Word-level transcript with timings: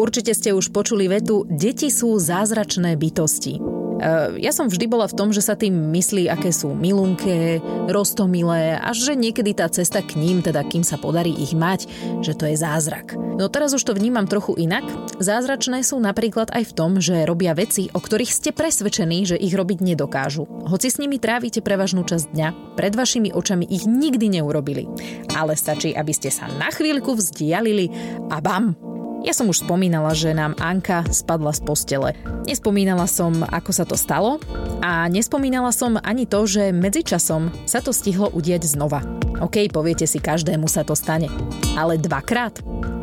Určite 0.00 0.32
ste 0.32 0.56
už 0.56 0.72
počuli 0.72 1.12
vetu 1.12 1.44
Deti 1.44 1.92
sú 1.92 2.16
zázračné 2.16 2.96
bytosti. 2.96 3.60
Eh, 4.00 4.40
ja 4.40 4.48
som 4.48 4.72
vždy 4.72 4.88
bola 4.88 5.04
v 5.04 5.12
tom, 5.12 5.28
že 5.28 5.44
sa 5.44 5.52
tým 5.52 5.92
myslí, 5.92 6.32
aké 6.32 6.56
sú 6.56 6.72
milunké, 6.72 7.60
rostomilé 7.92 8.80
a 8.80 8.96
že 8.96 9.12
niekedy 9.12 9.52
tá 9.52 9.68
cesta 9.68 10.00
k 10.00 10.16
ním, 10.16 10.40
teda 10.40 10.64
kým 10.64 10.80
sa 10.80 10.96
podarí 10.96 11.36
ich 11.36 11.52
mať, 11.52 11.84
že 12.24 12.32
to 12.32 12.48
je 12.48 12.56
zázrak. 12.56 13.12
No 13.36 13.52
teraz 13.52 13.76
už 13.76 13.84
to 13.84 13.92
vnímam 13.92 14.24
trochu 14.24 14.56
inak. 14.56 14.84
Zázračné 15.20 15.84
sú 15.84 16.00
napríklad 16.00 16.48
aj 16.48 16.72
v 16.72 16.76
tom, 16.76 16.96
že 16.96 17.28
robia 17.28 17.52
veci, 17.52 17.92
o 17.92 18.00
ktorých 18.00 18.32
ste 18.32 18.50
presvedčení, 18.56 19.28
že 19.28 19.36
ich 19.36 19.52
robiť 19.52 19.84
nedokážu. 19.84 20.48
Hoci 20.64 20.88
s 20.88 20.96
nimi 20.96 21.20
trávite 21.20 21.60
prevažnú 21.60 22.08
časť 22.08 22.32
dňa, 22.32 22.48
pred 22.80 22.96
vašimi 22.96 23.36
očami 23.36 23.68
ich 23.68 23.84
nikdy 23.84 24.40
neurobili. 24.40 24.88
Ale 25.36 25.60
stačí, 25.60 25.92
aby 25.92 26.12
ste 26.16 26.32
sa 26.32 26.48
na 26.56 26.72
chvíľku 26.72 27.16
vzdialili 27.16 27.92
a 28.32 28.40
bam, 28.40 28.72
ja 29.20 29.36
som 29.36 29.52
už 29.52 29.68
spomínala, 29.68 30.16
že 30.16 30.32
nám 30.32 30.56
Anka 30.56 31.04
spadla 31.12 31.52
z 31.52 31.60
postele. 31.60 32.10
Nespomínala 32.48 33.04
som, 33.04 33.44
ako 33.44 33.70
sa 33.70 33.84
to 33.84 33.94
stalo 33.94 34.40
a 34.80 35.06
nespomínala 35.12 35.70
som 35.76 36.00
ani 36.00 36.24
to, 36.24 36.48
že 36.48 36.72
medzičasom 36.72 37.52
sa 37.68 37.84
to 37.84 37.92
stihlo 37.92 38.32
udieť 38.32 38.64
znova. 38.64 39.04
OK, 39.40 39.68
poviete 39.68 40.08
si, 40.08 40.20
každému 40.20 40.68
sa 40.68 40.84
to 40.84 40.96
stane. 40.96 41.28
Ale 41.76 42.00
dvakrát? 42.00 42.60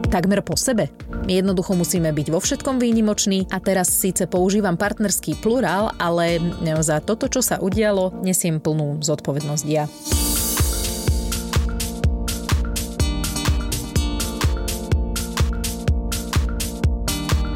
Takmer 0.07 0.39
po 0.41 0.55
sebe? 0.55 0.87
My 1.27 1.43
jednoducho 1.43 1.75
musíme 1.75 2.15
byť 2.15 2.27
vo 2.31 2.39
všetkom 2.39 2.79
výnimoční 2.79 3.51
a 3.51 3.59
teraz 3.59 3.91
síce 3.91 4.23
používam 4.31 4.79
partnerský 4.79 5.35
plurál, 5.43 5.91
ale 5.99 6.39
za 6.79 7.03
toto, 7.03 7.27
čo 7.27 7.43
sa 7.43 7.59
udialo, 7.59 8.23
nesiem 8.23 8.63
plnú 8.63 9.03
zodpovednosť 9.03 9.65
ja. 9.67 9.85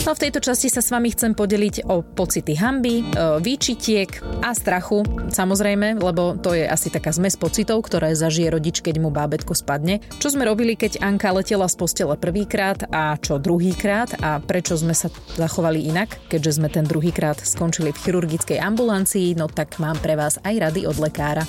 No 0.01 0.17
v 0.17 0.23
tejto 0.25 0.41
časti 0.41 0.65
sa 0.65 0.81
s 0.81 0.89
vami 0.89 1.13
chcem 1.13 1.37
podeliť 1.37 1.85
o 1.85 2.01
pocity 2.01 2.57
hamby, 2.57 3.05
e, 3.05 3.37
výčitiek 3.37 4.09
a 4.41 4.49
strachu, 4.57 5.05
samozrejme, 5.29 6.01
lebo 6.01 6.41
to 6.41 6.57
je 6.57 6.65
asi 6.65 6.89
taká 6.89 7.13
zmes 7.13 7.37
pocitov, 7.37 7.85
ktoré 7.85 8.17
zažije 8.17 8.49
rodič, 8.49 8.81
keď 8.81 8.97
mu 8.97 9.13
bábetko 9.13 9.53
spadne. 9.53 10.01
Čo 10.17 10.33
sme 10.33 10.49
robili, 10.49 10.73
keď 10.73 11.05
Anka 11.05 11.29
letela 11.29 11.69
z 11.69 11.77
postele 11.77 12.17
prvýkrát 12.17 12.81
a 12.89 13.13
čo 13.21 13.37
druhýkrát 13.37 14.17
a 14.25 14.41
prečo 14.41 14.73
sme 14.73 14.97
sa 14.97 15.13
zachovali 15.37 15.85
inak, 15.85 16.17
keďže 16.33 16.57
sme 16.57 16.73
ten 16.73 16.89
druhýkrát 16.89 17.37
skončili 17.37 17.93
v 17.93 18.01
chirurgickej 18.01 18.57
ambulancii, 18.57 19.37
no 19.37 19.53
tak 19.53 19.77
mám 19.77 20.01
pre 20.01 20.17
vás 20.17 20.41
aj 20.41 20.65
rady 20.65 20.81
od 20.89 20.97
lekára. 20.97 21.45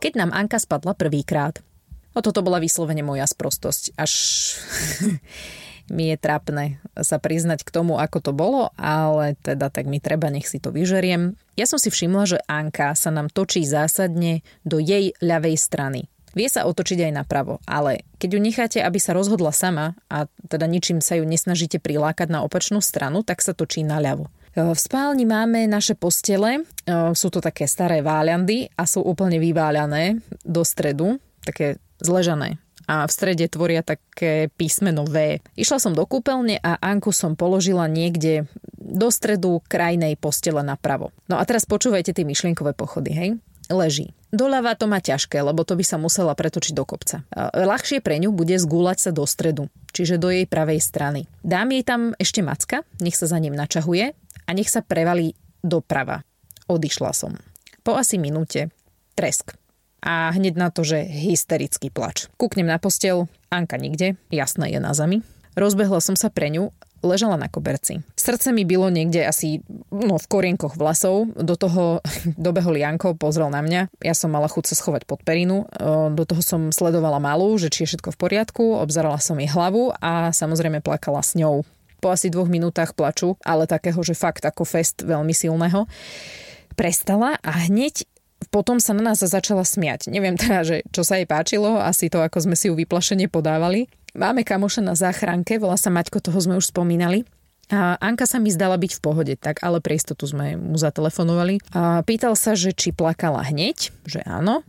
Keď 0.00 0.12
nám 0.16 0.32
Anka 0.32 0.56
spadla 0.56 0.96
prvýkrát, 0.96 1.67
No 2.18 2.26
toto 2.26 2.42
bola 2.42 2.58
vyslovene 2.58 3.06
moja 3.06 3.30
sprostosť. 3.30 3.94
Až 3.94 4.10
mi 5.94 6.10
je 6.10 6.18
trápne 6.18 6.82
sa 6.98 7.22
priznať 7.22 7.62
k 7.62 7.70
tomu, 7.70 7.94
ako 7.94 8.18
to 8.18 8.32
bolo, 8.34 8.74
ale 8.74 9.38
teda 9.38 9.70
tak 9.70 9.86
mi 9.86 10.02
treba, 10.02 10.26
nech 10.26 10.50
si 10.50 10.58
to 10.58 10.74
vyžeriem. 10.74 11.38
Ja 11.54 11.70
som 11.70 11.78
si 11.78 11.94
všimla, 11.94 12.26
že 12.26 12.42
Anka 12.50 12.98
sa 12.98 13.14
nám 13.14 13.30
točí 13.30 13.62
zásadne 13.62 14.42
do 14.66 14.82
jej 14.82 15.14
ľavej 15.22 15.54
strany. 15.54 16.10
Vie 16.34 16.50
sa 16.50 16.66
otočiť 16.66 17.06
aj 17.06 17.12
napravo, 17.22 17.62
ale 17.70 18.02
keď 18.18 18.28
ju 18.34 18.40
necháte, 18.42 18.78
aby 18.82 18.98
sa 18.98 19.14
rozhodla 19.14 19.54
sama 19.54 19.94
a 20.10 20.26
teda 20.50 20.66
ničím 20.66 20.98
sa 20.98 21.14
ju 21.14 21.22
nesnažíte 21.22 21.78
prilákať 21.78 22.34
na 22.34 22.42
opačnú 22.42 22.82
stranu, 22.82 23.22
tak 23.22 23.46
sa 23.46 23.54
točí 23.54 23.86
naľavo. 23.86 24.26
V 24.58 24.74
spálni 24.74 25.22
máme 25.22 25.70
naše 25.70 25.94
postele, 25.94 26.66
sú 27.14 27.30
to 27.30 27.38
také 27.38 27.70
staré 27.70 28.02
váľandy 28.02 28.74
a 28.74 28.90
sú 28.90 29.06
úplne 29.06 29.38
vyváľané 29.38 30.18
do 30.42 30.66
stredu, 30.66 31.22
také 31.46 31.78
zležané 32.00 32.58
a 32.88 33.04
v 33.04 33.12
strede 33.12 33.44
tvoria 33.52 33.84
také 33.84 34.48
písmeno 34.56 35.04
V. 35.04 35.44
Išla 35.60 35.76
som 35.76 35.92
do 35.92 36.08
kúpeľne 36.08 36.56
a 36.64 36.80
Anku 36.80 37.12
som 37.12 37.36
položila 37.36 37.84
niekde 37.84 38.48
do 38.80 39.12
stredu 39.12 39.60
krajnej 39.68 40.16
postele 40.16 40.64
napravo. 40.64 41.12
No 41.28 41.36
a 41.36 41.44
teraz 41.44 41.68
počúvajte 41.68 42.16
tie 42.16 42.24
myšlienkové 42.24 42.72
pochody, 42.72 43.12
hej? 43.12 43.30
Leží. 43.68 44.16
Doľava 44.32 44.72
to 44.80 44.88
má 44.88 45.04
ťažké, 45.04 45.36
lebo 45.44 45.60
to 45.68 45.76
by 45.76 45.84
sa 45.84 46.00
musela 46.00 46.32
pretočiť 46.32 46.72
do 46.72 46.88
kopca. 46.88 47.20
Ľahšie 47.36 48.00
pre 48.00 48.16
ňu 48.16 48.32
bude 48.32 48.56
zgúľať 48.56 48.98
sa 49.04 49.10
do 49.12 49.28
stredu, 49.28 49.68
čiže 49.92 50.16
do 50.16 50.32
jej 50.32 50.48
pravej 50.48 50.80
strany. 50.80 51.28
Dám 51.44 51.76
jej 51.76 51.84
tam 51.84 52.16
ešte 52.16 52.40
macka, 52.40 52.88
nech 53.04 53.16
sa 53.16 53.28
za 53.28 53.36
ním 53.36 53.52
načahuje 53.52 54.16
a 54.48 54.50
nech 54.56 54.72
sa 54.72 54.80
prevalí 54.80 55.36
doprava. 55.60 56.24
Odišla 56.64 57.12
som. 57.12 57.36
Po 57.84 57.96
asi 57.96 58.16
minúte 58.16 58.72
tresk 59.12 59.52
a 60.02 60.30
hneď 60.30 60.54
na 60.54 60.68
to, 60.70 60.86
že 60.86 61.02
hysterický 61.04 61.90
plač. 61.90 62.30
Kúknem 62.38 62.66
na 62.66 62.78
postel, 62.78 63.26
Anka 63.48 63.80
nikde, 63.80 64.14
jasné 64.30 64.70
je 64.72 64.78
na 64.78 64.92
zemi. 64.92 65.24
Rozbehla 65.58 65.98
som 65.98 66.14
sa 66.14 66.30
pre 66.30 66.52
ňu, 66.54 66.70
ležala 67.02 67.38
na 67.38 67.46
koberci. 67.46 68.02
Srdce 68.18 68.50
mi 68.50 68.66
bylo 68.66 68.90
niekde 68.90 69.26
asi 69.26 69.62
no, 69.90 70.18
v 70.18 70.26
korienkoch 70.26 70.74
vlasov, 70.74 71.30
do 71.34 71.54
toho 71.54 72.02
dobehol 72.38 72.78
Janko, 72.78 73.14
pozrel 73.14 73.50
na 73.50 73.62
mňa, 73.62 73.90
ja 74.02 74.14
som 74.14 74.34
mala 74.34 74.50
chuť 74.50 74.70
sa 74.70 74.74
schovať 74.78 75.06
pod 75.06 75.22
perinu, 75.22 75.66
do 76.14 76.24
toho 76.26 76.42
som 76.42 76.70
sledovala 76.74 77.22
malú, 77.22 77.54
že 77.58 77.70
či 77.70 77.86
je 77.86 77.94
všetko 77.94 78.14
v 78.14 78.20
poriadku, 78.20 78.64
obzerala 78.78 79.18
som 79.22 79.38
jej 79.38 79.50
hlavu 79.50 79.94
a 79.98 80.34
samozrejme 80.34 80.82
plakala 80.82 81.22
s 81.22 81.38
ňou. 81.38 81.62
Po 81.98 82.14
asi 82.14 82.30
dvoch 82.30 82.46
minútach 82.46 82.94
plaču, 82.94 83.34
ale 83.42 83.66
takého, 83.66 83.98
že 84.06 84.14
fakt 84.14 84.46
ako 84.46 84.62
fest 84.62 85.02
veľmi 85.02 85.34
silného, 85.34 85.90
prestala 86.78 87.34
a 87.42 87.66
hneď 87.66 88.06
potom 88.48 88.78
sa 88.78 88.94
na 88.94 89.12
nás 89.12 89.20
začala 89.20 89.66
smiať. 89.66 90.08
Neviem 90.08 90.38
teda, 90.38 90.62
že 90.62 90.76
čo 90.94 91.02
sa 91.02 91.18
jej 91.18 91.26
páčilo, 91.26 91.78
asi 91.82 92.08
to, 92.08 92.22
ako 92.22 92.48
sme 92.48 92.54
si 92.54 92.70
ju 92.70 92.74
vyplašene 92.78 93.26
podávali. 93.26 93.90
Máme 94.16 94.46
kamoša 94.46 94.80
na 94.80 94.94
záchranke, 94.96 95.60
volá 95.60 95.76
sa 95.76 95.92
Maťko, 95.92 96.22
toho 96.22 96.38
sme 96.40 96.56
už 96.56 96.72
spomínali. 96.72 97.28
A 97.68 98.00
Anka 98.00 98.24
sa 98.24 98.40
mi 98.40 98.48
zdala 98.48 98.80
byť 98.80 98.96
v 98.96 99.02
pohode, 99.04 99.34
tak 99.36 99.60
ale 99.60 99.84
pre 99.84 100.00
istotu 100.00 100.24
sme 100.24 100.56
mu 100.56 100.80
zatelefonovali. 100.80 101.60
A 101.76 102.00
pýtal 102.00 102.32
sa, 102.32 102.56
že 102.56 102.72
či 102.72 102.96
plakala 102.96 103.44
hneď, 103.44 103.92
že 104.08 104.24
áno. 104.24 104.64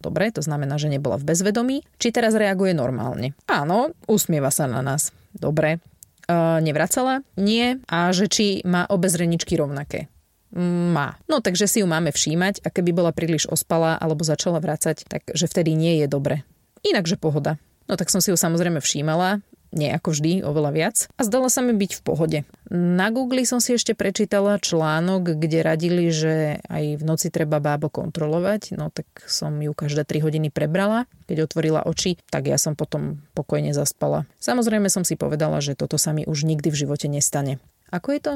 Dobre, 0.00 0.32
to 0.32 0.40
znamená, 0.40 0.80
že 0.80 0.88
nebola 0.88 1.20
v 1.20 1.28
bezvedomí. 1.28 1.84
Či 2.00 2.14
teraz 2.14 2.32
reaguje 2.32 2.72
normálne. 2.72 3.36
Áno, 3.50 3.92
usmieva 4.08 4.48
sa 4.48 4.64
na 4.64 4.80
nás. 4.80 5.12
Dobre. 5.34 5.82
E, 6.24 6.34
nevracala? 6.64 7.26
Nie. 7.36 7.82
A 7.90 8.14
že 8.14 8.30
či 8.30 8.62
má 8.64 8.86
obe 8.88 9.10
zreničky 9.10 9.58
rovnaké? 9.58 10.08
Má. 10.54 11.20
No 11.28 11.44
takže 11.44 11.68
si 11.68 11.84
ju 11.84 11.86
máme 11.88 12.12
všímať 12.12 12.64
a 12.64 12.68
keby 12.72 12.96
bola 12.96 13.12
príliš 13.12 13.48
ospalá 13.48 14.00
alebo 14.00 14.24
začala 14.24 14.60
vrácať, 14.62 15.04
takže 15.04 15.44
vtedy 15.48 15.76
nie 15.76 16.00
je 16.00 16.06
dobre. 16.08 16.46
Inakže 16.86 17.20
pohoda. 17.20 17.60
No 17.88 17.96
tak 17.96 18.12
som 18.12 18.20
si 18.20 18.32
ju 18.32 18.36
samozrejme 18.36 18.80
všímala, 18.84 19.40
nie 19.68 19.92
ako 19.92 20.16
vždy, 20.16 20.32
oveľa 20.44 20.70
viac. 20.72 20.96
A 21.20 21.28
zdala 21.28 21.52
sa 21.52 21.60
mi 21.60 21.76
byť 21.76 22.00
v 22.00 22.04
pohode. 22.04 22.38
Na 22.72 23.12
Google 23.12 23.44
som 23.44 23.60
si 23.60 23.76
ešte 23.76 23.92
prečítala 23.92 24.56
článok, 24.56 25.36
kde 25.36 25.60
radili, 25.60 26.08
že 26.08 26.64
aj 26.68 27.00
v 27.00 27.02
noci 27.04 27.28
treba 27.28 27.60
bábo 27.60 27.92
kontrolovať, 27.92 28.76
no 28.76 28.88
tak 28.88 29.08
som 29.28 29.52
ju 29.60 29.72
každé 29.76 30.08
3 30.08 30.24
hodiny 30.24 30.48
prebrala. 30.48 31.04
Keď 31.28 31.44
otvorila 31.44 31.84
oči, 31.84 32.16
tak 32.32 32.48
ja 32.48 32.56
som 32.56 32.76
potom 32.76 33.20
pokojne 33.36 33.76
zaspala. 33.76 34.24
Samozrejme 34.40 34.88
som 34.88 35.04
si 35.04 35.20
povedala, 35.20 35.60
že 35.60 35.76
toto 35.76 36.00
sa 36.00 36.16
mi 36.16 36.24
už 36.24 36.48
nikdy 36.48 36.72
v 36.72 36.80
živote 36.88 37.08
nestane. 37.08 37.60
Ako 37.92 38.16
je 38.16 38.20
to? 38.20 38.32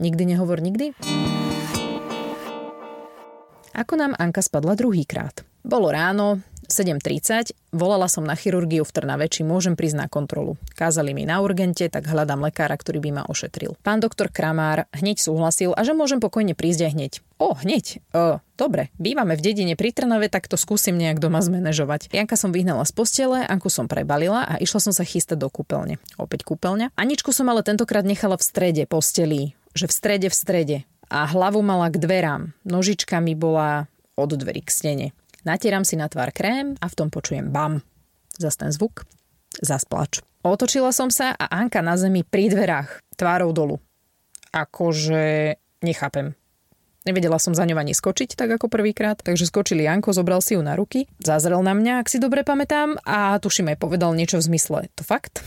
Nikdy 0.00 0.36
nehovor 0.36 0.62
nikdy? 0.64 0.96
Ako 3.72 3.96
nám 3.96 4.16
Anka 4.16 4.40
spadla 4.40 4.76
druhýkrát? 4.76 5.44
Bolo 5.64 5.92
ráno, 5.92 6.40
7.30, 6.72 7.52
volala 7.76 8.08
som 8.08 8.24
na 8.24 8.32
chirurgiu 8.32 8.80
v 8.80 8.94
Trnave, 8.96 9.28
či 9.28 9.44
môžem 9.44 9.76
prísť 9.76 9.96
na 10.00 10.06
kontrolu. 10.08 10.56
Kázali 10.72 11.12
mi 11.12 11.28
na 11.28 11.44
urgente, 11.44 11.84
tak 11.92 12.08
hľadám 12.08 12.40
lekára, 12.48 12.72
ktorý 12.72 13.04
by 13.04 13.10
ma 13.20 13.22
ošetril. 13.28 13.76
Pán 13.84 14.00
doktor 14.00 14.32
Kramár 14.32 14.88
hneď 14.96 15.20
súhlasil 15.20 15.76
a 15.76 15.84
že 15.84 15.92
môžem 15.92 16.18
pokojne 16.18 16.56
prísť 16.56 16.88
aj 16.88 16.92
hneď. 16.96 17.12
O, 17.36 17.52
hneď. 17.52 18.00
O, 18.16 18.40
dobre, 18.56 18.88
bývame 18.96 19.36
v 19.36 19.44
dedine 19.44 19.76
pri 19.76 19.92
Trnave, 19.92 20.32
tak 20.32 20.48
to 20.48 20.56
skúsim 20.56 20.96
nejak 20.96 21.20
doma 21.20 21.44
zmanéžovať. 21.44 22.08
Janka 22.08 22.40
som 22.40 22.56
vyhnala 22.56 22.88
z 22.88 22.92
postele, 22.96 23.44
Anku 23.44 23.68
som 23.68 23.84
prebalila 23.84 24.48
a 24.48 24.56
išla 24.56 24.80
som 24.80 24.92
sa 24.96 25.04
chystať 25.04 25.36
do 25.36 25.52
kúpeľne. 25.52 26.00
Opäť 26.16 26.48
kúpeľňa. 26.48 26.96
Aničku 26.96 27.36
som 27.36 27.52
ale 27.52 27.60
tentokrát 27.60 28.08
nechala 28.08 28.40
v 28.40 28.44
strede 28.48 28.82
posteli 28.88 29.52
že 29.72 29.88
v 29.88 29.92
strede 29.92 30.28
v 30.28 30.36
strede 30.36 30.76
a 31.12 31.28
hlavu 31.28 31.60
mala 31.60 31.92
k 31.92 32.00
dverám. 32.00 32.56
Nožička 32.64 33.20
mi 33.20 33.36
bola 33.36 33.88
od 34.16 34.30
dverí 34.32 34.64
k 34.64 34.70
stene. 34.70 35.08
Natieram 35.42 35.84
si 35.84 35.98
na 35.98 36.06
tvár 36.06 36.30
krém 36.30 36.78
a 36.78 36.86
v 36.86 36.96
tom 36.96 37.08
počujem 37.10 37.50
bam. 37.50 37.82
Zas 38.38 38.56
ten 38.56 38.72
zvuk. 38.72 39.04
Zas 39.60 39.84
plač. 39.84 40.24
Otočila 40.42 40.90
som 40.90 41.12
sa 41.12 41.36
a 41.36 41.46
Anka 41.52 41.84
na 41.84 41.94
zemi 41.94 42.26
pri 42.26 42.50
dverách, 42.50 43.04
tvárou 43.14 43.54
dolu. 43.54 43.76
Akože 44.50 45.54
nechápem. 45.84 46.34
Nevedela 47.02 47.42
som 47.42 47.50
za 47.50 47.66
ňou 47.66 47.82
ani 47.82 47.94
skočiť, 47.94 48.38
tak 48.38 48.54
ako 48.54 48.70
prvýkrát. 48.70 49.18
Takže 49.18 49.50
skočili 49.50 49.82
Janko, 49.82 50.14
zobral 50.14 50.38
si 50.38 50.54
ju 50.54 50.62
na 50.62 50.78
ruky, 50.78 51.10
zazrel 51.18 51.58
na 51.60 51.74
mňa, 51.74 51.98
ak 51.98 52.06
si 52.06 52.22
dobre 52.22 52.46
pamätám, 52.46 52.94
a 53.02 53.38
tuším 53.42 53.74
aj 53.74 53.78
povedal 53.82 54.14
niečo 54.14 54.38
v 54.38 54.54
zmysle, 54.54 54.78
to 54.94 55.02
fakt? 55.02 55.42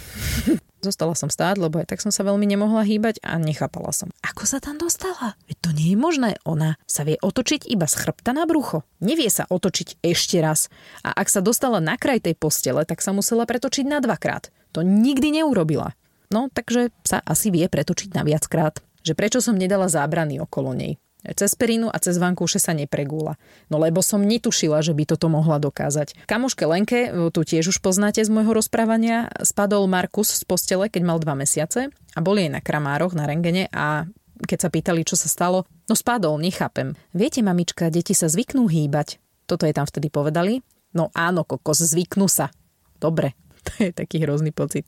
Zostala 0.85 1.17
som 1.17 1.33
stáť, 1.33 1.57
lebo 1.57 1.81
aj 1.81 1.89
tak 1.89 2.03
som 2.03 2.13
sa 2.13 2.21
veľmi 2.21 2.45
nemohla 2.45 2.85
hýbať 2.85 3.17
a 3.25 3.41
nechápala 3.41 3.89
som. 3.89 4.13
Ako 4.21 4.45
sa 4.45 4.61
tam 4.61 4.77
dostala? 4.77 5.33
Veď 5.49 5.57
to 5.57 5.69
nie 5.73 5.95
je 5.95 5.97
možné. 5.97 6.29
Ona 6.45 6.77
sa 6.85 7.01
vie 7.01 7.17
otočiť 7.17 7.65
iba 7.65 7.89
z 7.89 8.05
chrbta 8.05 8.37
na 8.37 8.45
brucho. 8.45 8.85
Nevie 9.01 9.25
sa 9.33 9.49
otočiť 9.49 10.05
ešte 10.05 10.37
raz. 10.45 10.69
A 11.01 11.09
ak 11.17 11.25
sa 11.33 11.41
dostala 11.41 11.81
na 11.81 11.97
kraj 11.97 12.21
tej 12.21 12.37
postele, 12.37 12.85
tak 12.85 13.01
sa 13.01 13.17
musela 13.17 13.49
pretočiť 13.49 13.89
na 13.89 13.97
dvakrát. 13.97 14.53
To 14.77 14.85
nikdy 14.85 15.41
neurobila. 15.41 15.97
No, 16.29 16.53
takže 16.53 16.93
sa 17.01 17.17
asi 17.25 17.49
vie 17.49 17.65
pretočiť 17.65 18.13
na 18.13 18.21
viackrát. 18.21 18.77
Že 19.01 19.17
prečo 19.17 19.39
som 19.41 19.57
nedala 19.57 19.89
zábrany 19.89 20.37
okolo 20.37 20.77
nej. 20.77 21.01
Cez 21.33 21.57
perinu 21.57 21.89
a 21.89 21.97
cez 21.97 22.21
vankúše 22.21 22.61
sa 22.61 22.77
nepregúla. 22.77 23.41
No 23.73 23.81
lebo 23.81 24.05
som 24.05 24.21
netušila, 24.21 24.85
že 24.85 24.93
by 24.93 25.09
toto 25.09 25.25
mohla 25.25 25.57
dokázať. 25.57 26.29
Kamoške 26.29 26.69
Lenke, 26.69 27.09
tu 27.33 27.41
tiež 27.41 27.73
už 27.73 27.81
poznáte 27.81 28.21
z 28.21 28.29
môjho 28.29 28.53
rozprávania, 28.53 29.33
spadol 29.41 29.89
Markus 29.89 30.29
z 30.29 30.45
postele, 30.45 30.85
keď 30.91 31.01
mal 31.01 31.17
dva 31.17 31.33
mesiace 31.33 31.89
a 32.13 32.19
boli 32.21 32.45
jej 32.45 32.53
na 32.53 32.61
kramároch, 32.61 33.17
na 33.17 33.25
rengene 33.25 33.65
a 33.73 34.05
keď 34.35 34.67
sa 34.67 34.69
pýtali, 34.69 35.07
čo 35.07 35.15
sa 35.15 35.31
stalo, 35.31 35.63
no 35.87 35.95
spadol, 35.95 36.37
nechápem. 36.37 36.93
Viete, 37.15 37.39
mamička, 37.39 37.87
deti 37.87 38.11
sa 38.11 38.27
zvyknú 38.27 38.67
hýbať. 38.67 39.17
Toto 39.47 39.63
je 39.63 39.73
tam 39.73 39.87
vtedy 39.87 40.11
povedali. 40.11 40.59
No 40.91 41.11
áno, 41.15 41.47
kokos, 41.47 41.83
zvyknú 41.83 42.27
sa. 42.27 42.51
Dobre, 42.99 43.33
to 43.65 43.89
je 43.89 43.91
taký 43.95 44.21
hrozný 44.23 44.51
pocit. 44.51 44.85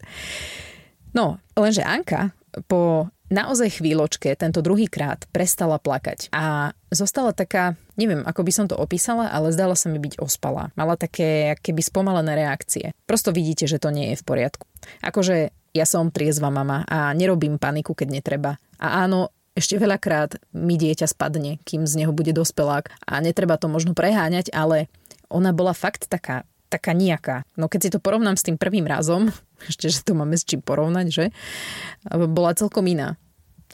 No, 1.15 1.39
lenže 1.55 1.81
Anka 1.81 2.35
po 2.67 3.09
naozaj 3.29 3.79
chvíľočke 3.79 4.33
tento 4.35 4.63
druhý 4.63 4.87
krát 4.87 5.27
prestala 5.31 5.77
plakať 5.79 6.31
a 6.31 6.75
zostala 6.91 7.35
taká, 7.35 7.75
neviem, 7.99 8.23
ako 8.23 8.41
by 8.47 8.51
som 8.51 8.65
to 8.67 8.75
opísala, 8.75 9.31
ale 9.31 9.51
zdala 9.51 9.75
sa 9.75 9.91
mi 9.91 9.99
byť 9.99 10.19
ospalá. 10.19 10.71
Mala 10.79 10.95
také 10.95 11.55
keby 11.59 11.81
spomalené 11.83 12.35
reakcie. 12.35 12.95
Prosto 13.03 13.35
vidíte, 13.35 13.67
že 13.67 13.79
to 13.79 13.91
nie 13.91 14.15
je 14.15 14.19
v 14.19 14.27
poriadku. 14.27 14.65
Akože 15.03 15.51
ja 15.75 15.85
som 15.85 16.09
triezva 16.09 16.49
mama 16.49 16.87
a 16.87 17.11
nerobím 17.13 17.59
paniku, 17.61 17.93
keď 17.93 18.07
netreba. 18.09 18.51
A 18.81 19.05
áno, 19.05 19.29
ešte 19.57 19.77
veľakrát 19.81 20.37
mi 20.53 20.77
dieťa 20.77 21.09
spadne, 21.09 21.57
kým 21.65 21.89
z 21.89 22.05
neho 22.05 22.13
bude 22.13 22.29
dospelák 22.29 22.93
a 23.09 23.13
netreba 23.21 23.57
to 23.57 23.65
možno 23.65 23.97
preháňať, 23.97 24.53
ale 24.53 24.85
ona 25.33 25.51
bola 25.51 25.73
fakt 25.73 26.07
taká 26.07 26.45
taká 26.67 26.91
nejaká. 26.91 27.47
No 27.55 27.71
keď 27.71 27.79
si 27.87 27.93
to 27.95 27.99
porovnám 28.03 28.35
s 28.35 28.45
tým 28.45 28.59
prvým 28.59 28.87
razom, 28.87 29.31
ešte, 29.71 29.91
že 29.91 30.03
to 30.03 30.13
máme 30.13 30.35
s 30.35 30.43
čím 30.43 30.61
porovnať, 30.63 31.07
že? 31.09 31.25
Bola 32.11 32.55
celkom 32.55 32.85
iná. 32.87 33.15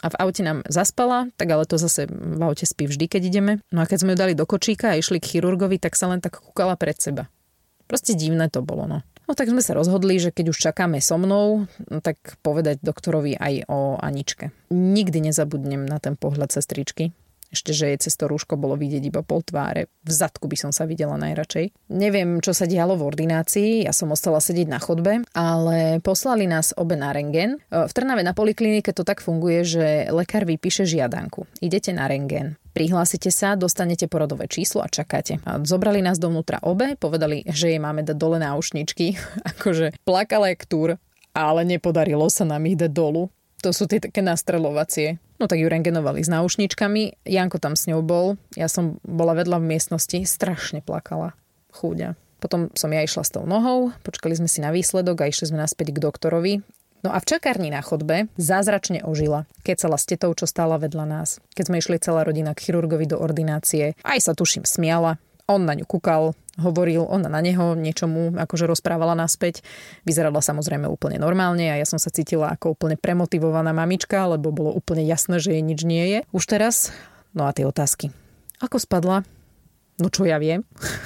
A 0.01 0.09
v 0.09 0.19
aute 0.19 0.41
nám 0.41 0.65
zaspala, 0.67 1.29
tak 1.37 1.53
ale 1.53 1.69
to 1.69 1.77
zase 1.77 2.09
v 2.09 2.41
aute 2.41 2.65
spí 2.65 2.89
vždy, 2.89 3.05
keď 3.07 3.21
ideme. 3.29 3.53
No 3.69 3.85
a 3.85 3.87
keď 3.87 4.03
sme 4.03 4.11
ju 4.13 4.17
dali 4.19 4.33
do 4.33 4.43
kočíka 4.43 4.91
a 4.91 4.99
išli 4.99 5.21
k 5.21 5.37
chirurgovi, 5.37 5.77
tak 5.77 5.93
sa 5.95 6.09
len 6.09 6.19
tak 6.19 6.41
kúkala 6.41 6.75
pred 6.75 6.97
seba. 6.97 7.29
Proste 7.85 8.17
divné 8.17 8.49
to 8.49 8.65
bolo, 8.65 8.89
no. 8.89 8.99
No 9.23 9.31
tak 9.39 9.47
sme 9.47 9.63
sa 9.63 9.71
rozhodli, 9.71 10.19
že 10.19 10.35
keď 10.35 10.51
už 10.51 10.59
čakáme 10.59 10.99
so 10.99 11.15
mnou, 11.15 11.69
no 11.87 11.97
tak 12.03 12.19
povedať 12.43 12.83
doktorovi 12.83 13.39
aj 13.39 13.71
o 13.71 13.95
Aničke. 13.95 14.51
Nikdy 14.67 15.31
nezabudnem 15.31 15.87
na 15.87 16.03
ten 16.03 16.19
pohľad 16.19 16.51
sestričky, 16.51 17.15
ešte, 17.53 17.71
že 17.71 17.93
jej 17.93 17.97
cez 18.01 18.17
to 18.17 18.25
rúško 18.25 18.57
bolo 18.57 18.73
vidieť 18.73 19.03
iba 19.05 19.21
pol 19.21 19.45
tváre. 19.45 19.87
V 20.03 20.11
zadku 20.11 20.49
by 20.49 20.57
som 20.57 20.71
sa 20.73 20.89
videla 20.89 21.15
najradšej. 21.21 21.93
Neviem, 21.93 22.41
čo 22.41 22.51
sa 22.51 22.65
dialo 22.65 22.97
v 22.97 23.05
ordinácii, 23.07 23.85
ja 23.85 23.93
som 23.93 24.09
ostala 24.09 24.41
sedieť 24.41 24.67
na 24.67 24.81
chodbe, 24.81 25.21
ale 25.37 26.01
poslali 26.01 26.49
nás 26.49 26.73
obe 26.73 26.97
na 26.97 27.13
rengen. 27.13 27.61
V 27.69 27.91
Trnave 27.93 28.25
na 28.25 28.33
poliklinike 28.33 28.91
to 28.91 29.05
tak 29.05 29.21
funguje, 29.21 29.61
že 29.63 29.85
lekár 30.09 30.49
vypíše 30.49 30.83
žiadanku. 30.89 31.45
Idete 31.61 31.93
na 31.93 32.09
rengen. 32.09 32.57
Prihlásite 32.73 33.29
sa, 33.29 33.53
dostanete 33.53 34.09
porodové 34.09 34.49
číslo 34.49 34.81
a 34.81 34.89
čakáte. 34.89 35.37
Zobrali 35.61 36.01
nás 36.01 36.17
dovnútra 36.17 36.57
obe, 36.65 36.97
povedali, 36.97 37.45
že 37.45 37.69
jej 37.69 37.77
máme 37.77 38.01
dať 38.01 38.17
dole 38.17 38.41
náušničky. 38.41 39.13
akože 39.53 39.93
plakala 40.01 40.49
jak 40.49 40.65
túr, 40.65 40.97
ale 41.37 41.61
nepodarilo 41.69 42.25
sa 42.33 42.49
nám 42.49 42.65
ich 42.65 42.81
dať 42.81 42.89
dolu. 42.89 43.29
To 43.61 43.69
sú 43.71 43.87
tie 43.87 44.01
také 44.01 44.19
nastrelovacie. 44.19 45.21
No 45.43 45.51
tak 45.51 45.59
ju 45.59 45.67
rengenovali 45.67 46.23
s 46.23 46.31
náušničkami. 46.31 47.27
Janko 47.27 47.59
tam 47.59 47.75
s 47.75 47.91
ňou 47.91 47.99
bol. 47.99 48.39
Ja 48.55 48.71
som 48.71 49.03
bola 49.03 49.35
vedľa 49.35 49.59
v 49.59 49.75
miestnosti. 49.75 50.23
Strašne 50.23 50.79
plakala. 50.79 51.35
Chúďa. 51.75 52.15
Potom 52.39 52.71
som 52.79 52.87
ja 52.95 53.03
išla 53.03 53.27
s 53.27 53.35
tou 53.35 53.43
nohou, 53.43 53.91
počkali 54.07 54.39
sme 54.39 54.47
si 54.47 54.63
na 54.63 54.71
výsledok 54.71 55.19
a 55.19 55.27
išli 55.27 55.51
sme 55.51 55.59
naspäť 55.59 55.91
k 55.91 55.99
doktorovi. 55.99 56.53
No 57.03 57.11
a 57.11 57.19
v 57.19 57.27
čakárni 57.27 57.67
na 57.75 57.83
chodbe 57.83 58.31
zázračne 58.39 59.03
ožila. 59.03 59.43
Keď 59.67 59.75
sa 59.83 59.87
s 59.91 60.07
tetou, 60.07 60.31
čo 60.31 60.47
stála 60.47 60.79
vedľa 60.79 61.03
nás. 61.03 61.43
Keď 61.59 61.63
sme 61.67 61.83
išli 61.83 61.99
celá 61.99 62.23
rodina 62.23 62.55
k 62.55 62.63
chirurgovi 62.63 63.03
do 63.03 63.19
ordinácie, 63.19 63.99
aj 64.07 64.19
sa 64.23 64.31
tuším 64.31 64.63
smiala, 64.63 65.19
on 65.47 65.67
na 65.67 65.75
ňu 65.75 65.83
kúkal, 65.83 66.35
hovoril, 66.61 67.03
ona 67.09 67.27
na 67.27 67.41
neho 67.41 67.73
niečomu 67.73 68.37
akože 68.37 68.69
rozprávala 68.69 69.17
naspäť. 69.17 69.65
Vyzerala 70.05 70.39
samozrejme 70.39 70.85
úplne 70.85 71.17
normálne 71.17 71.67
a 71.73 71.79
ja 71.79 71.85
som 71.87 71.97
sa 71.97 72.13
cítila 72.13 72.53
ako 72.53 72.77
úplne 72.77 72.95
premotivovaná 72.95 73.73
mamička, 73.73 74.29
lebo 74.29 74.53
bolo 74.53 74.71
úplne 74.71 75.01
jasné, 75.03 75.41
že 75.41 75.57
jej 75.57 75.63
nič 75.65 75.81
nie 75.83 76.03
je. 76.07 76.19
Už 76.31 76.45
teraz, 76.45 76.93
no 77.33 77.49
a 77.49 77.51
tie 77.51 77.65
otázky. 77.65 78.13
Ako 78.61 78.77
spadla? 78.77 79.25
No 79.97 80.07
čo 80.13 80.23
ja 80.23 80.37
viem. 80.37 80.63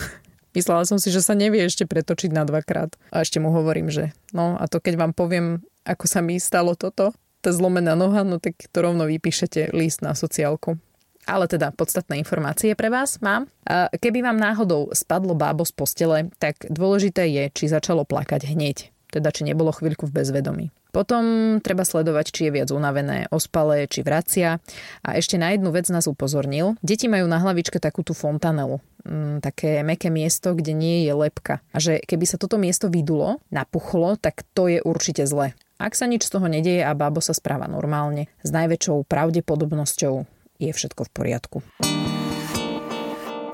Myslela 0.57 0.89
som 0.89 0.97
si, 0.97 1.13
že 1.13 1.21
sa 1.21 1.37
nevie 1.37 1.61
ešte 1.61 1.85
pretočiť 1.85 2.33
na 2.33 2.41
dvakrát. 2.41 2.97
A 3.13 3.21
ešte 3.21 3.37
mu 3.37 3.53
hovorím, 3.53 3.93
že 3.93 4.11
no 4.33 4.57
a 4.57 4.65
to 4.65 4.81
keď 4.81 4.97
vám 4.99 5.13
poviem, 5.13 5.61
ako 5.85 6.05
sa 6.09 6.19
mi 6.19 6.41
stalo 6.41 6.73
toto, 6.73 7.13
tá 7.39 7.49
zlomená 7.53 7.93
noha, 7.93 8.25
no 8.25 8.41
tak 8.41 8.57
to 8.57 8.77
rovno 8.81 9.05
vypíšete 9.05 9.71
list 9.71 10.01
na 10.01 10.17
sociálku. 10.17 10.81
Ale 11.27 11.51
teda 11.51 11.75
podstatné 11.75 12.23
informácie 12.23 12.71
pre 12.71 12.87
vás 12.87 13.19
mám. 13.19 13.51
Keby 13.91 14.23
vám 14.23 14.39
náhodou 14.39 14.87
spadlo 14.95 15.35
bábo 15.35 15.67
z 15.67 15.75
postele, 15.75 16.17
tak 16.39 16.63
dôležité 16.71 17.27
je, 17.27 17.43
či 17.51 17.67
začalo 17.67 18.07
plakať 18.07 18.47
hneď. 18.47 18.95
Teda, 19.11 19.31
či 19.31 19.47
nebolo 19.47 19.71
chvíľku 19.71 20.07
v 20.07 20.23
bezvedomí. 20.23 20.65
Potom 20.91 21.23
treba 21.63 21.87
sledovať, 21.87 22.25
či 22.31 22.41
je 22.47 22.55
viac 22.59 22.69
unavené, 22.71 23.27
ospalé, 23.31 23.87
či 23.87 24.03
vracia. 24.03 24.59
A 25.03 25.09
ešte 25.15 25.39
na 25.39 25.51
jednu 25.55 25.71
vec 25.71 25.87
nás 25.91 26.07
upozornil. 26.07 26.79
Deti 26.83 27.11
majú 27.11 27.27
na 27.27 27.39
hlavičke 27.39 27.79
takú 27.79 28.03
tú 28.03 28.11
fontanelu, 28.15 28.79
mm, 29.07 29.43
také 29.43 29.83
meké 29.83 30.11
miesto, 30.11 30.55
kde 30.55 30.75
nie 30.75 31.07
je 31.07 31.13
lepka. 31.15 31.63
A 31.71 31.77
že 31.77 32.03
keby 32.03 32.25
sa 32.27 32.39
toto 32.39 32.59
miesto 32.59 32.91
vydulo, 32.91 33.39
napuchlo, 33.47 34.19
tak 34.19 34.43
to 34.55 34.67
je 34.71 34.79
určite 34.83 35.23
zle. 35.27 35.55
Ak 35.77 35.93
sa 35.93 36.09
nič 36.09 36.25
z 36.25 36.33
toho 36.33 36.49
nedieje 36.49 36.81
a 36.81 36.97
bábo 36.97 37.21
sa 37.21 37.37
správa 37.37 37.69
normálne, 37.69 38.25
s 38.41 38.49
najväčšou 38.49 39.05
pravdepodobnosťou 39.05 40.36
je 40.57 40.71
všetko 40.73 41.05
v 41.05 41.11
poriadku. 41.13 41.57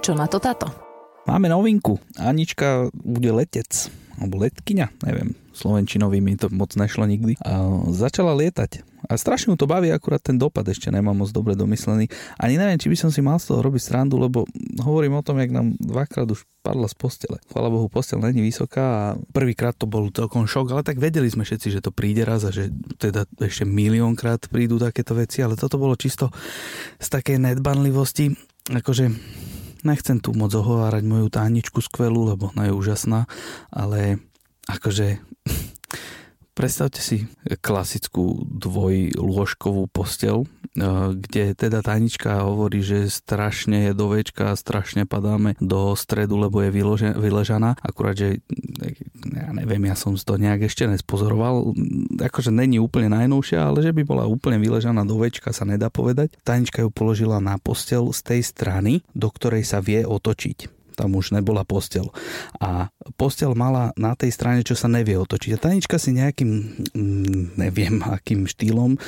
Čo 0.03 0.15
na 0.15 0.27
to 0.27 0.39
táto? 0.39 0.67
Máme 1.23 1.47
novinku. 1.47 2.00
Anička 2.19 2.91
bude 2.91 3.31
letec. 3.31 3.88
Alebo 4.19 4.44
letkyňa, 4.44 4.88
neviem. 5.07 5.35
Slovenčinovi 5.55 6.19
mi 6.19 6.35
to 6.35 6.51
moc 6.51 6.75
nešlo 6.75 7.07
nikdy. 7.07 7.39
A 7.39 7.83
začala 7.95 8.35
lietať. 8.35 8.93
A 9.09 9.19
strašne 9.19 9.51
mu 9.51 9.57
to 9.59 9.67
baví, 9.67 9.91
akurát 9.91 10.23
ten 10.23 10.39
dopad 10.39 10.63
ešte 10.67 10.88
nemám 10.88 11.15
moc 11.15 11.29
dobre 11.35 11.57
domyslený. 11.59 12.07
Ani 12.39 12.55
neviem, 12.55 12.79
či 12.79 12.88
by 12.88 12.97
som 12.97 13.09
si 13.11 13.19
mal 13.19 13.39
z 13.39 13.51
toho 13.51 13.59
robiť 13.59 13.81
srandu, 13.83 14.15
lebo 14.15 14.47
hovorím 14.79 15.19
o 15.19 15.25
tom, 15.25 15.39
jak 15.39 15.51
nám 15.51 15.75
dvakrát 15.79 16.27
už 16.31 16.47
padla 16.63 16.88
z 16.88 16.95
postele. 16.95 17.38
Chvala 17.51 17.67
Bohu, 17.67 17.91
postel 17.91 18.23
není 18.23 18.39
vysoká 18.39 18.83
a 18.83 19.05
prvýkrát 19.35 19.75
to 19.75 19.83
bol 19.83 20.07
celkom 20.07 20.47
šok, 20.47 20.71
ale 20.71 20.88
tak 20.88 20.95
vedeli 21.03 21.27
sme 21.27 21.44
všetci, 21.44 21.67
že 21.75 21.83
to 21.83 21.91
príde 21.91 22.24
raz 22.24 22.48
a 22.48 22.55
že 22.55 22.72
teda 22.95 23.27
ešte 23.43 23.67
miliónkrát 23.67 24.48
prídu 24.48 24.79
takéto 24.79 25.12
veci, 25.12 25.43
ale 25.43 25.60
toto 25.60 25.75
bolo 25.75 26.00
čisto 26.00 26.31
z 27.03 27.07
takej 27.12 27.43
nedbanlivosti, 27.43 28.31
akože 28.72 29.12
nechcem 29.83 30.24
tu 30.24 30.31
moc 30.31 30.55
ohovárať 30.55 31.03
moju 31.03 31.27
táničku 31.27 31.83
skvelú, 31.83 32.31
lebo 32.31 32.55
ona 32.55 32.72
je 32.72 32.74
úžasná, 32.74 33.27
ale 33.67 34.24
akože 34.72 35.19
Predstavte 36.53 37.01
si 37.01 37.25
klasickú 37.65 38.45
dvojlôžkovú 38.45 39.89
postel, 39.89 40.45
eh, 40.77 40.86
kde 41.17 41.57
teda 41.57 41.81
tajnička 41.81 42.45
hovorí, 42.45 42.86
že 42.86 43.10
strašne 43.10 43.89
je 43.89 43.91
do 43.98 44.13
večka 44.13 44.53
strašne 44.53 45.10
padáme 45.10 45.57
do 45.57 45.98
stredu, 45.98 46.38
lebo 46.38 46.62
je 46.62 46.69
vyležaná. 47.17 47.74
Akurát, 47.81 48.13
že 48.13 48.45
ja 49.33 49.50
neviem, 49.50 49.81
ja 49.89 49.98
som 49.98 50.13
to 50.13 50.38
nejak 50.38 50.69
ešte 50.69 50.86
nespozoroval. 50.86 51.74
Akože 52.22 52.53
není 52.53 52.77
úplne 52.77 53.10
najnovšia, 53.10 53.74
ale 53.74 53.81
že 53.81 53.89
by 53.89 54.05
bola 54.05 54.29
úplne 54.29 54.62
vyležaná 54.62 55.01
do 55.10 55.17
večka 55.17 55.50
sa 55.50 55.65
nedá 55.65 55.89
povedať. 55.89 56.38
Tajnička 56.45 56.86
ju 56.86 56.93
položila 56.93 57.41
na 57.41 57.57
postel 57.57 58.13
z 58.13 58.22
tej 58.22 58.41
strany, 58.45 59.01
do 59.17 59.33
ktorej 59.33 59.65
sa 59.65 59.81
vie 59.81 60.05
otočiť 60.05 60.83
tam 60.93 61.17
už 61.17 61.33
nebola 61.33 61.65
postel. 61.65 62.09
A 62.62 62.93
postel 63.19 63.53
mala 63.57 63.91
na 64.00 64.13
tej 64.13 64.31
strane, 64.31 64.62
čo 64.62 64.77
sa 64.77 64.88
nevie 64.88 65.17
otočiť. 65.17 65.51
A 65.53 65.62
Tanička 65.62 65.97
si 65.97 66.15
nejakým, 66.15 66.51
mm, 66.93 67.59
neviem 67.59 68.00
akým 68.01 68.45
štýlom 68.45 68.95
e, 68.95 69.00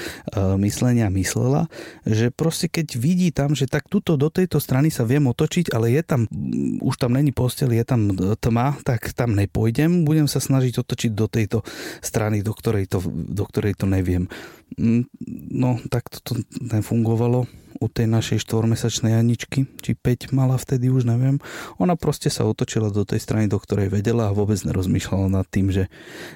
myslenia 0.61 1.07
myslela, 1.13 1.69
že 2.03 2.33
proste 2.33 2.67
keď 2.67 2.87
vidí 2.97 3.29
tam, 3.29 3.53
že 3.53 3.69
tak 3.69 3.87
tuto 3.87 4.17
do 4.17 4.27
tejto 4.33 4.57
strany 4.57 4.89
sa 4.89 5.07
viem 5.07 5.25
otočiť, 5.29 5.71
ale 5.71 5.93
je 5.93 6.01
tam, 6.01 6.27
mm, 6.27 6.81
už 6.83 6.95
tam 6.97 7.13
není 7.13 7.31
postel, 7.31 7.71
je 7.71 7.85
tam 7.85 8.13
tma, 8.41 8.77
tak 8.83 9.13
tam 9.13 9.37
nepôjdem, 9.37 10.03
budem 10.03 10.25
sa 10.25 10.41
snažiť 10.41 10.81
otočiť 10.81 11.11
do 11.13 11.25
tejto 11.29 11.61
strany, 12.01 12.41
do 12.41 12.53
ktorej 12.53 12.89
to, 12.89 13.01
do 13.09 13.43
ktorej 13.45 13.77
to 13.77 13.85
neviem. 13.85 14.27
Mm, 14.75 15.07
no, 15.53 15.77
tak 15.89 16.09
to 16.09 16.37
nefungovalo 16.59 17.45
u 17.79 17.88
tej 17.91 18.10
našej 18.10 18.41
štvormesačnej 18.44 19.13
Aničky, 19.13 19.70
či 19.79 19.94
5 19.94 20.34
mala 20.34 20.58
vtedy, 20.58 20.89
už 20.89 21.05
neviem. 21.05 21.38
Ona 21.77 21.94
proste 22.00 22.34
sa 22.34 22.48
otočila 22.48 22.89
do 22.89 23.05
tej 23.05 23.22
strany, 23.22 23.46
do 23.46 23.62
ktorej 23.62 23.94
vedela 23.94 24.32
a 24.32 24.36
vôbec 24.36 24.58
nerozmýšľala 24.63 25.27
nad 25.29 25.46
tým, 25.46 25.70
že, 25.70 25.91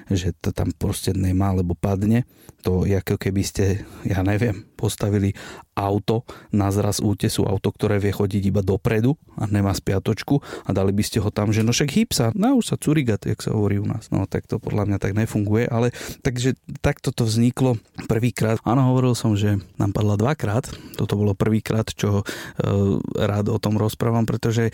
že 0.06 0.36
to 0.38 0.54
tam 0.54 0.70
proste 0.70 1.16
nemá, 1.16 1.50
alebo 1.50 1.74
padne. 1.74 2.28
To 2.62 2.86
ako 2.86 3.16
keby 3.18 3.42
ste, 3.42 3.82
ja 4.06 4.22
neviem, 4.22 4.69
postavili 4.80 5.36
auto 5.76 6.24
na 6.48 6.72
zraz 6.72 7.04
útesu, 7.04 7.44
auto, 7.44 7.68
ktoré 7.68 8.00
vie 8.00 8.16
chodiť 8.16 8.42
iba 8.48 8.64
dopredu 8.64 9.20
a 9.36 9.44
nemá 9.44 9.76
spiatočku 9.76 10.40
a 10.64 10.70
dali 10.72 10.96
by 10.96 11.04
ste 11.04 11.20
ho 11.20 11.28
tam, 11.28 11.52
že 11.52 11.60
no 11.60 11.76
však 11.76 11.90
hýb 11.92 12.10
sa, 12.16 12.32
no 12.32 12.56
už 12.56 12.72
sa 12.72 12.76
curigat, 12.80 13.28
jak 13.28 13.44
sa 13.44 13.52
hovorí 13.52 13.76
u 13.76 13.84
nás. 13.84 14.08
No 14.08 14.24
tak 14.24 14.48
to 14.48 14.56
podľa 14.56 14.88
mňa 14.88 14.98
tak 15.02 15.12
nefunguje, 15.12 15.68
ale 15.68 15.92
takže 16.24 16.56
takto 16.80 17.12
to 17.12 17.28
vzniklo 17.28 17.76
prvýkrát. 18.08 18.56
Áno, 18.64 18.88
hovoril 18.88 19.12
som, 19.12 19.36
že 19.36 19.60
nám 19.76 19.92
padla 19.92 20.16
dvakrát. 20.16 20.72
Toto 20.96 21.20
bolo 21.20 21.36
prvýkrát, 21.36 21.88
čo 21.92 22.22
e, 22.22 22.24
rád 23.20 23.52
o 23.52 23.58
tom 23.60 23.76
rozprávam, 23.76 24.24
pretože 24.24 24.70
e, 24.70 24.72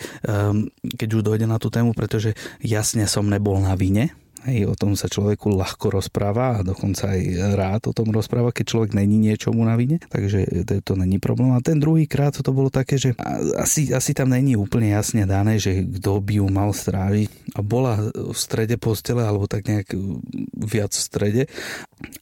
keď 0.83 1.09
už 1.19 1.21
dojde 1.25 1.49
na 1.49 1.59
tú 1.59 1.67
tému, 1.67 1.91
pretože 1.91 2.37
jasne 2.63 3.09
som 3.09 3.27
nebol 3.27 3.59
na 3.59 3.73
vine, 3.73 4.13
Hej, 4.47 4.63
o 4.71 4.79
tom 4.79 4.95
sa 4.95 5.11
človeku 5.11 5.51
ľahko 5.51 5.91
rozpráva 5.91 6.55
a 6.55 6.63
dokonca 6.63 7.11
aj 7.11 7.21
rád 7.51 7.81
o 7.91 7.93
tom 7.93 8.15
rozpráva, 8.15 8.55
keď 8.55 8.65
človek 8.71 8.91
není 8.95 9.19
niečomu 9.19 9.59
na 9.67 9.75
vine, 9.75 9.99
takže 10.07 10.63
to, 10.63 10.79
to 10.79 10.93
není 10.95 11.19
problém. 11.19 11.51
A 11.51 11.59
ten 11.59 11.83
druhý 11.83 12.07
krát 12.07 12.39
to 12.39 12.51
bolo 12.55 12.71
také, 12.71 12.95
že 12.95 13.11
asi, 13.59 13.91
asi 13.91 14.15
tam 14.15 14.31
není 14.31 14.55
úplne 14.55 14.95
jasne 14.95 15.27
dané, 15.27 15.59
že 15.59 15.83
kto 15.83 16.23
by 16.23 16.39
ju 16.39 16.47
mal 16.47 16.71
stráviť. 16.71 17.27
A 17.53 17.59
bola 17.59 17.99
v 18.15 18.37
strede 18.39 18.79
postele, 18.79 19.27
alebo 19.27 19.51
tak 19.51 19.67
nejak 19.67 19.91
viac 20.55 20.95
v 20.95 21.03
strede 21.03 21.43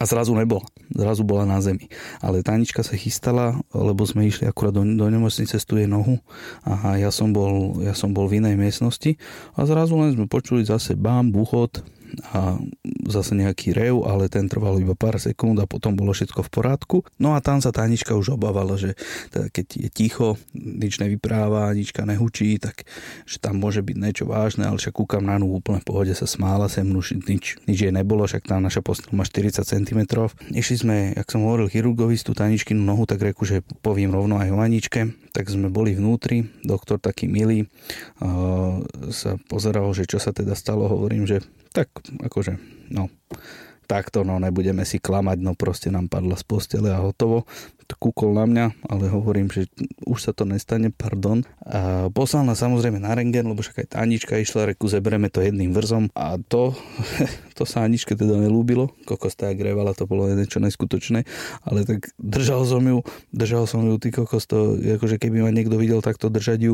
a 0.01 0.03
zrazu 0.09 0.33
nebola. 0.33 0.65
Zrazu 0.97 1.21
bola 1.21 1.45
na 1.45 1.61
zemi. 1.61 1.93
Ale 2.25 2.41
Tanička 2.41 2.81
sa 2.81 2.97
chystala, 2.97 3.61
lebo 3.69 4.01
sme 4.09 4.25
išli 4.25 4.49
akurát 4.49 4.73
do, 4.73 4.81
do 4.81 5.05
nemocnice 5.05 5.61
jej 5.61 5.85
nohu 5.85 6.17
a 6.65 6.97
ja 6.97 7.13
som, 7.13 7.29
bol, 7.29 7.85
ja 7.85 7.93
som 7.93 8.17
bol 8.17 8.25
v 8.25 8.41
inej 8.41 8.57
miestnosti 8.57 9.19
a 9.53 9.67
zrazu 9.69 9.93
len 9.99 10.17
sme 10.17 10.25
počuli 10.25 10.63
zase 10.65 10.95
bám, 10.95 11.29
buchot, 11.29 11.83
a 12.31 12.59
zase 13.05 13.37
nejaký 13.37 13.75
rev, 13.75 14.01
ale 14.05 14.31
ten 14.31 14.49
trval 14.49 14.79
iba 14.81 14.93
pár 14.97 15.19
sekúnd 15.21 15.59
a 15.61 15.69
potom 15.69 15.93
bolo 15.93 16.15
všetko 16.15 16.45
v 16.45 16.49
porádku. 16.49 16.97
No 17.21 17.35
a 17.35 17.43
tam 17.43 17.61
sa 17.61 17.69
Tanička 17.71 18.17
už 18.17 18.35
obávala, 18.35 18.75
že 18.75 18.97
teda 19.31 19.51
keď 19.51 19.67
je 19.77 19.89
ticho, 19.93 20.27
nič 20.55 20.99
nevypráva, 20.99 21.71
nička 21.75 22.03
nehučí, 22.03 22.57
tak 22.57 22.87
že 23.29 23.37
tam 23.37 23.61
môže 23.61 23.85
byť 23.85 23.97
niečo 23.97 24.25
vážne, 24.25 24.65
ale 24.65 24.81
však 24.81 24.95
kúkam 24.95 25.23
na 25.23 25.37
ňu 25.37 25.61
úplne 25.61 25.79
v 25.81 25.87
pohode, 25.87 26.13
sa 26.15 26.25
smála 26.25 26.71
sem, 26.71 26.87
už 26.87 27.19
nič, 27.27 27.61
nič 27.69 27.77
jej 27.77 27.93
nebolo, 27.93 28.25
však 28.25 28.47
tá 28.47 28.57
naša 28.57 28.81
postel 28.81 29.13
má 29.13 29.27
40 29.27 29.61
cm. 29.61 30.01
Išli 30.51 30.75
sme, 30.75 30.95
jak 31.13 31.27
som 31.29 31.43
hovoril, 31.45 31.69
chirurgovi 31.69 32.17
tú 32.21 32.33
Taničkinu 32.33 32.81
nohu, 32.81 33.05
tak 33.05 33.21
reku, 33.21 33.45
že 33.45 33.61
poviem 33.83 34.09
rovno 34.09 34.41
aj 34.41 34.49
o 34.49 34.57
Aničke, 34.63 35.13
tak 35.35 35.51
sme 35.51 35.67
boli 35.67 35.93
vnútri, 35.93 36.47
doktor 36.63 36.97
taký 36.97 37.27
milý, 37.27 37.67
sa 39.11 39.35
pozeral, 39.51 39.91
že 39.91 40.07
čo 40.07 40.17
sa 40.17 40.31
teda 40.31 40.55
stalo, 40.55 40.87
hovorím, 40.87 41.27
že 41.27 41.43
tak 41.75 41.91
akože, 42.23 42.55
no, 42.95 43.11
takto, 43.85 44.25
no 44.25 44.41
nebudeme 44.41 44.83
si 44.83 44.97
klamať, 44.97 45.37
no 45.43 45.53
proste 45.53 45.93
nám 45.93 46.09
padla 46.09 46.35
z 46.35 46.43
postele 46.47 46.89
a 46.91 46.99
hotovo. 46.99 47.45
Kúkol 47.85 48.33
na 48.33 48.49
mňa, 48.49 48.65
ale 48.89 49.13
hovorím, 49.13 49.45
že 49.53 49.69
už 50.09 50.17
sa 50.17 50.31
to 50.33 50.41
nestane, 50.41 50.89
pardon. 50.89 51.45
A 51.61 52.09
poslal 52.09 52.41
nás 52.41 52.57
samozrejme 52.57 52.97
na 52.97 53.13
rengen, 53.13 53.45
lebo 53.45 53.61
však 53.61 53.85
aj 53.85 53.87
tá 53.93 54.01
Anička 54.01 54.41
išla, 54.41 54.73
reku, 54.73 54.89
zebereme 54.89 55.29
to 55.29 55.37
jedným 55.45 55.69
vrzom 55.69 56.09
a 56.17 56.41
to, 56.41 56.73
to 57.57 57.63
sa 57.69 57.85
Aničke 57.85 58.17
teda 58.17 58.41
nelúbilo. 58.41 58.89
Kokos 59.05 59.37
tak 59.37 59.61
grevala, 59.61 59.93
to 59.93 60.09
bolo 60.09 60.25
niečo 60.33 60.57
neskutočné, 60.57 61.29
ale 61.61 61.85
tak 61.85 62.09
držal 62.17 62.65
som 62.65 62.81
ju, 62.81 63.05
držal 63.29 63.69
som 63.69 63.85
ju, 63.85 64.01
ty 64.01 64.09
kokos, 64.09 64.49
to, 64.49 64.81
akože 64.97 65.21
keby 65.21 65.45
ma 65.45 65.53
niekto 65.53 65.77
videl 65.77 66.01
takto 66.01 66.33
držať 66.33 66.73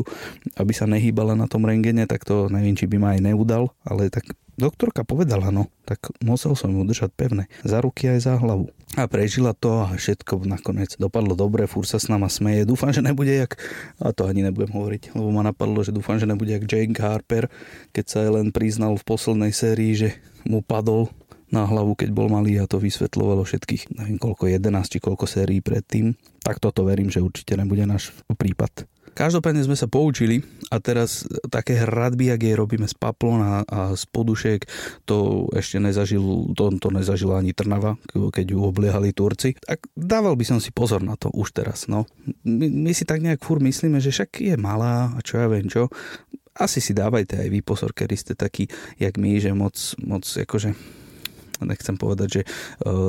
aby 0.56 0.72
sa 0.72 0.88
nehýbala 0.88 1.36
na 1.36 1.44
tom 1.44 1.68
rengene, 1.68 2.08
tak 2.08 2.24
to 2.24 2.48
neviem, 2.48 2.72
či 2.72 2.88
by 2.88 2.96
ma 2.96 3.08
aj 3.12 3.20
neudal, 3.20 3.68
ale 3.84 4.08
tak 4.08 4.32
Doktorka 4.62 5.02
povedala, 5.02 5.50
no, 5.50 5.66
tak 5.82 6.14
musel 6.22 6.54
som 6.54 6.70
ju 6.70 6.86
držať 6.86 7.10
pevne, 7.18 7.50
za 7.66 7.82
ruky 7.82 8.06
aj 8.14 8.30
za 8.30 8.34
hlavu. 8.38 8.70
A 8.94 9.10
prežila 9.10 9.58
to 9.58 9.82
a 9.82 9.90
všetko 9.90 10.46
nakoniec 10.46 10.94
dopadlo 11.02 11.34
dobre, 11.34 11.66
fur 11.66 11.82
sa 11.82 11.98
s 11.98 12.06
nama 12.06 12.30
smeje. 12.30 12.62
Dúfam, 12.62 12.94
že 12.94 13.02
nebude 13.02 13.34
jak, 13.34 13.58
a 13.98 14.14
to 14.14 14.30
ani 14.30 14.46
nebudem 14.46 14.70
hovoriť, 14.70 15.18
lebo 15.18 15.34
ma 15.34 15.42
napadlo, 15.42 15.82
že 15.82 15.90
dúfam, 15.90 16.14
že 16.22 16.30
nebude 16.30 16.54
jak 16.54 16.62
Jake 16.62 16.94
Harper, 16.94 17.50
keď 17.90 18.04
sa 18.06 18.22
len 18.30 18.54
priznal 18.54 18.94
v 18.94 19.02
poslednej 19.02 19.50
sérii, 19.50 19.98
že 19.98 20.08
mu 20.46 20.62
padol 20.62 21.10
na 21.50 21.66
hlavu, 21.66 21.98
keď 21.98 22.14
bol 22.14 22.30
malý 22.30 22.62
a 22.62 22.70
to 22.70 22.78
vysvetľovalo 22.78 23.42
všetkých, 23.42 23.98
neviem 23.98 24.16
koľko, 24.22 24.46
11 24.46 24.62
či 24.86 25.02
koľko 25.02 25.26
sérií 25.26 25.58
predtým. 25.58 26.14
Tak 26.46 26.62
toto 26.62 26.86
verím, 26.86 27.10
že 27.10 27.18
určite 27.18 27.58
nebude 27.58 27.82
náš 27.82 28.14
prípad. 28.30 28.86
Každopádne 29.12 29.60
sme 29.60 29.76
sa 29.76 29.84
poučili 29.88 30.40
a 30.72 30.80
teraz 30.80 31.28
také 31.52 31.76
hradby, 31.76 32.32
ak 32.32 32.40
jej 32.40 32.56
robíme 32.56 32.88
z 32.88 32.96
paplon 32.96 33.44
a, 33.44 33.54
a 33.68 33.80
z 33.92 34.04
podušek, 34.08 34.64
to 35.04 35.48
ešte 35.52 35.76
nezažil, 35.76 36.52
to, 36.56 36.72
to 36.80 36.88
nezažila 36.88 37.44
ani 37.44 37.52
Trnava, 37.52 38.00
keď 38.08 38.56
ju 38.56 38.58
obliehali 38.64 39.12
Turci. 39.12 39.52
Tak 39.60 39.84
dával 39.92 40.32
by 40.32 40.44
som 40.48 40.58
si 40.64 40.72
pozor 40.72 41.04
na 41.04 41.20
to 41.20 41.28
už 41.28 41.52
teraz. 41.52 41.92
No. 41.92 42.08
My, 42.48 42.72
my 42.72 42.92
si 42.96 43.04
tak 43.04 43.20
nejak 43.20 43.44
fur 43.44 43.60
myslíme, 43.60 44.00
že 44.00 44.16
však 44.16 44.40
je 44.40 44.56
malá 44.56 45.12
a 45.12 45.20
čo 45.20 45.36
ja 45.36 45.46
viem 45.52 45.68
čo. 45.68 45.92
Asi 46.56 46.80
si 46.84 46.96
dávajte 46.96 47.36
aj 47.36 47.48
vy 47.48 47.60
pozor, 47.64 47.92
kedy 47.96 48.16
ste 48.16 48.32
takí, 48.36 48.68
jak 48.96 49.16
my, 49.16 49.40
že 49.40 49.52
moc, 49.56 49.76
moc 50.00 50.24
akože 50.24 50.72
nechcem 51.64 51.94
povedať, 51.94 52.28
že 52.28 52.42
e, 52.42 52.46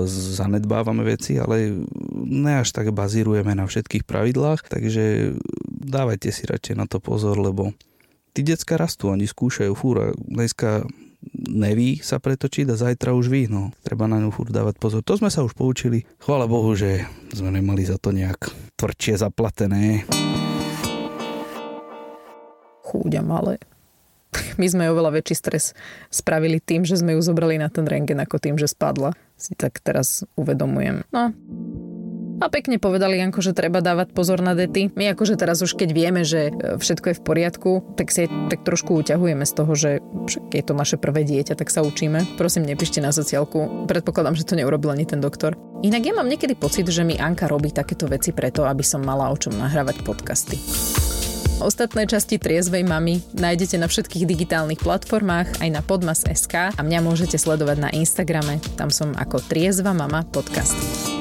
zanedbávame 0.08 1.02
veci, 1.02 1.42
ale 1.42 1.86
ne 2.24 2.54
až 2.62 2.70
tak 2.70 2.94
bazírujeme 2.94 3.58
na 3.58 3.66
všetkých 3.66 4.06
pravidlách, 4.06 4.70
takže 4.70 5.36
dávajte 5.84 6.32
si 6.32 6.48
radšej 6.48 6.76
na 6.80 6.88
to 6.88 7.04
pozor, 7.04 7.36
lebo 7.38 7.76
tí 8.34 8.42
decka 8.42 8.80
rastú, 8.80 9.12
oni 9.12 9.28
skúšajú 9.28 9.72
fúra. 9.78 10.16
Dneska 10.18 10.88
neví 11.34 12.04
sa 12.04 12.20
pretočiť 12.20 12.68
a 12.74 12.80
zajtra 12.80 13.16
už 13.16 13.32
ví, 13.32 13.48
no. 13.48 13.72
Treba 13.86 14.10
na 14.10 14.20
ňu 14.20 14.34
furt 14.34 14.52
dávať 14.52 14.76
pozor. 14.80 15.02
To 15.06 15.16
sme 15.16 15.32
sa 15.32 15.46
už 15.46 15.56
poučili. 15.56 16.04
Chvála 16.20 16.50
Bohu, 16.50 16.74
že 16.76 17.08
sme 17.32 17.54
nemali 17.54 17.88
za 17.88 17.96
to 17.96 18.12
nejak 18.12 18.52
tvrdšie 18.76 19.22
zaplatené. 19.22 20.04
Chúďa 22.84 23.24
malé. 23.24 23.62
My 24.58 24.66
sme 24.66 24.90
oveľa 24.90 25.22
väčší 25.22 25.36
stres 25.38 25.78
spravili 26.10 26.58
tým, 26.58 26.86
že 26.86 26.98
sme 26.98 27.18
ju 27.18 27.22
zobrali 27.22 27.58
na 27.58 27.70
ten 27.70 27.86
rengen 27.86 28.22
ako 28.22 28.42
tým, 28.42 28.58
že 28.58 28.70
spadla. 28.70 29.14
Si 29.38 29.54
tak 29.54 29.82
teraz 29.82 30.26
uvedomujem. 30.38 31.06
No, 31.10 31.34
a 32.44 32.52
pekne 32.52 32.76
povedali 32.76 33.24
Janko, 33.24 33.40
že 33.40 33.56
treba 33.56 33.80
dávať 33.80 34.12
pozor 34.12 34.44
na 34.44 34.52
dety. 34.52 34.92
My 35.00 35.16
akože 35.16 35.40
teraz 35.40 35.64
už 35.64 35.80
keď 35.80 35.90
vieme, 35.96 36.22
že 36.28 36.52
e, 36.52 36.76
všetko 36.76 37.16
je 37.16 37.16
v 37.16 37.24
poriadku, 37.24 37.72
tak 37.96 38.12
si 38.12 38.28
tak 38.28 38.68
trošku 38.68 39.00
uťahujeme 39.00 39.48
z 39.48 39.54
toho, 39.56 39.72
že 39.72 40.04
je 40.52 40.64
to 40.64 40.76
naše 40.76 41.00
prvé 41.00 41.24
dieťa, 41.24 41.56
tak 41.56 41.72
sa 41.72 41.80
učíme. 41.80 42.36
Prosím, 42.36 42.68
nepíšte 42.68 43.00
na 43.00 43.16
sociálku. 43.16 43.88
Predpokladám, 43.88 44.36
že 44.36 44.44
to 44.44 44.60
neurobil 44.60 44.92
ani 44.92 45.08
ten 45.08 45.24
doktor. 45.24 45.56
Inak 45.84 46.04
ja 46.04 46.14
mám 46.16 46.28
niekedy 46.28 46.60
pocit, 46.60 46.88
že 46.92 47.08
mi 47.08 47.16
Anka 47.16 47.48
robí 47.48 47.72
takéto 47.72 48.12
veci 48.12 48.36
preto, 48.36 48.68
aby 48.68 48.84
som 48.84 49.00
mala 49.00 49.32
o 49.32 49.36
čom 49.40 49.56
nahrávať 49.56 50.04
podcasty. 50.04 50.60
Ostatné 51.64 52.10
časti 52.10 52.42
Triezvej 52.42 52.84
mamy 52.84 53.24
nájdete 53.40 53.80
na 53.80 53.88
všetkých 53.88 54.28
digitálnych 54.28 54.84
platformách 54.84 55.64
aj 55.64 55.70
na 55.72 55.80
podmas.sk 55.80 56.76
a 56.76 56.82
mňa 56.82 57.00
môžete 57.00 57.40
sledovať 57.40 57.78
na 57.88 57.90
Instagrame. 57.94 58.60
Tam 58.76 58.92
som 58.92 59.16
ako 59.16 59.40
Triezva 59.48 59.96
mama 59.96 60.28
podcast. 60.28 61.13